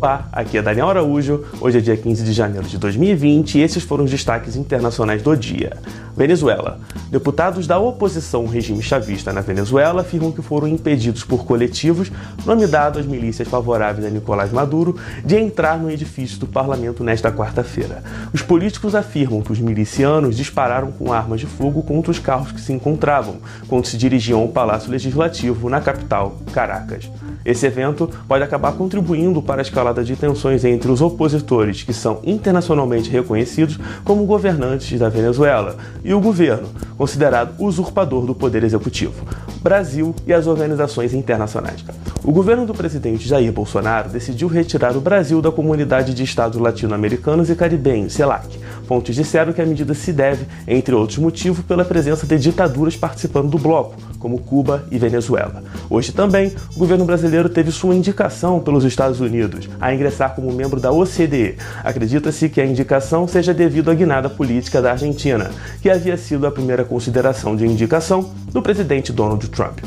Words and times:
Olá, 0.00 0.28
aqui 0.30 0.56
é 0.56 0.62
Daniel 0.62 0.90
Araújo. 0.90 1.44
Hoje 1.60 1.78
é 1.78 1.80
dia 1.80 1.96
15 1.96 2.22
de 2.22 2.32
janeiro 2.32 2.68
de 2.68 2.78
2020 2.78 3.58
e 3.58 3.62
esses 3.62 3.82
foram 3.82 4.04
os 4.04 4.10
destaques 4.12 4.54
internacionais 4.54 5.22
do 5.22 5.36
dia. 5.36 5.76
Venezuela. 6.18 6.80
Deputados 7.12 7.64
da 7.68 7.78
oposição 7.78 8.40
ao 8.40 8.48
regime 8.48 8.82
chavista 8.82 9.32
na 9.32 9.40
Venezuela 9.40 10.00
afirmam 10.00 10.32
que 10.32 10.42
foram 10.42 10.66
impedidos 10.66 11.22
por 11.22 11.44
coletivos, 11.44 12.10
nome 12.44 12.66
dado 12.66 12.98
às 12.98 13.06
milícias 13.06 13.46
favoráveis 13.46 14.04
a 14.04 14.10
Nicolás 14.10 14.50
Maduro, 14.50 14.96
de 15.24 15.36
entrar 15.36 15.78
no 15.78 15.88
edifício 15.88 16.40
do 16.40 16.46
parlamento 16.48 17.04
nesta 17.04 17.30
quarta-feira. 17.30 18.02
Os 18.34 18.42
políticos 18.42 18.96
afirmam 18.96 19.42
que 19.42 19.52
os 19.52 19.60
milicianos 19.60 20.36
dispararam 20.36 20.90
com 20.90 21.12
armas 21.12 21.38
de 21.38 21.46
fogo 21.46 21.84
contra 21.84 22.10
os 22.10 22.18
carros 22.18 22.50
que 22.50 22.60
se 22.60 22.72
encontravam 22.72 23.36
quando 23.68 23.86
se 23.86 23.96
dirigiam 23.96 24.40
ao 24.40 24.48
Palácio 24.48 24.90
Legislativo 24.90 25.70
na 25.70 25.80
capital, 25.80 26.36
Caracas. 26.52 27.08
Esse 27.44 27.64
evento 27.64 28.10
pode 28.26 28.42
acabar 28.42 28.72
contribuindo 28.72 29.40
para 29.40 29.60
a 29.60 29.62
escalada 29.62 30.02
de 30.02 30.16
tensões 30.16 30.64
entre 30.64 30.90
os 30.90 31.00
opositores, 31.00 31.84
que 31.84 31.92
são 31.92 32.20
internacionalmente 32.24 33.08
reconhecidos 33.08 33.78
como 34.04 34.26
governantes 34.26 34.98
da 34.98 35.08
Venezuela, 35.08 35.76
e 36.08 36.14
o 36.14 36.20
governo, 36.20 36.70
considerado 36.96 37.54
usurpador 37.58 38.24
do 38.24 38.34
poder 38.34 38.64
executivo, 38.64 39.26
Brasil 39.60 40.14
e 40.26 40.32
as 40.32 40.46
organizações 40.46 41.12
internacionais. 41.12 41.84
O 42.24 42.32
governo 42.32 42.64
do 42.64 42.72
presidente 42.72 43.28
Jair 43.28 43.52
Bolsonaro 43.52 44.08
decidiu 44.08 44.48
retirar 44.48 44.96
o 44.96 45.02
Brasil 45.02 45.42
da 45.42 45.52
comunidade 45.52 46.14
de 46.14 46.24
estados 46.24 46.58
latino-americanos 46.58 47.50
e 47.50 47.54
caribenhos, 47.54 48.14
CELAC. 48.14 48.58
Fontes 48.88 49.14
disseram 49.14 49.52
que 49.52 49.60
a 49.60 49.66
medida 49.66 49.92
se 49.92 50.14
deve, 50.14 50.46
entre 50.66 50.94
outros 50.94 51.18
motivos, 51.18 51.62
pela 51.62 51.84
presença 51.84 52.26
de 52.26 52.38
ditaduras 52.38 52.96
participando 52.96 53.50
do 53.50 53.58
bloco, 53.58 53.94
como 54.18 54.38
Cuba 54.38 54.82
e 54.90 54.98
Venezuela. 54.98 55.62
Hoje 55.90 56.10
também, 56.10 56.54
o 56.74 56.78
governo 56.78 57.04
brasileiro 57.04 57.50
teve 57.50 57.70
sua 57.70 57.94
indicação 57.94 58.60
pelos 58.60 58.84
Estados 58.84 59.20
Unidos 59.20 59.68
a 59.78 59.92
ingressar 59.92 60.34
como 60.34 60.50
membro 60.50 60.80
da 60.80 60.90
OCDE. 60.90 61.58
Acredita-se 61.84 62.48
que 62.48 62.62
a 62.62 62.66
indicação 62.66 63.28
seja 63.28 63.52
devido 63.52 63.90
à 63.90 63.94
guinada 63.94 64.30
política 64.30 64.80
da 64.80 64.92
Argentina, 64.92 65.50
que 65.82 65.90
havia 65.90 66.16
sido 66.16 66.46
a 66.46 66.50
primeira 66.50 66.82
consideração 66.82 67.54
de 67.54 67.66
indicação 67.66 68.30
do 68.50 68.62
presidente 68.62 69.12
Donald 69.12 69.46
Trump. 69.50 69.80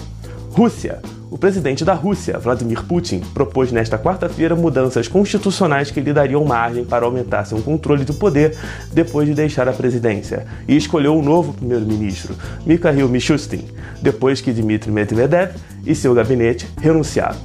Rússia. 0.51 0.99
O 1.31 1.37
presidente 1.37 1.85
da 1.85 1.93
Rússia, 1.93 2.37
Vladimir 2.37 2.83
Putin, 2.83 3.21
propôs 3.33 3.71
nesta 3.71 3.97
quarta-feira 3.97 4.53
mudanças 4.53 5.07
constitucionais 5.07 5.89
que 5.89 6.01
lhe 6.01 6.11
dariam 6.11 6.43
margem 6.43 6.83
para 6.83 7.05
aumentar 7.05 7.45
seu 7.45 7.61
controle 7.61 8.03
do 8.03 8.13
poder 8.13 8.57
depois 8.91 9.25
de 9.25 9.33
deixar 9.33 9.65
a 9.69 9.71
presidência, 9.71 10.45
e 10.67 10.75
escolheu 10.75 11.17
um 11.17 11.21
novo 11.21 11.53
primeiro-ministro, 11.53 12.35
Mikhail 12.65 13.07
Mishustin, 13.07 13.65
depois 14.01 14.41
que 14.41 14.51
Dmitry 14.51 14.91
Medvedev 14.91 15.55
e 15.85 15.95
seu 15.95 16.13
gabinete 16.13 16.67
renunciaram. 16.81 17.39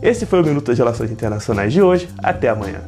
Esse 0.00 0.24
foi 0.24 0.40
o 0.40 0.44
Minuto 0.44 0.68
das 0.68 0.78
Relações 0.78 1.10
Internacionais 1.10 1.74
de 1.74 1.82
hoje. 1.82 2.08
Até 2.16 2.48
amanhã. 2.48 2.80